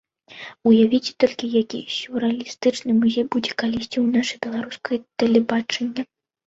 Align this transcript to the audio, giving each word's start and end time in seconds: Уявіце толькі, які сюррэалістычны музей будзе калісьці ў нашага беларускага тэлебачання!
Уявіце 0.71 1.11
толькі, 1.23 1.49
які 1.61 1.79
сюррэалістычны 1.97 2.91
музей 3.03 3.25
будзе 3.37 3.51
калісьці 3.63 3.93
ў 4.05 4.19
нашага 4.19 4.43
беларускага 4.49 4.95
тэлебачання! 5.23 6.03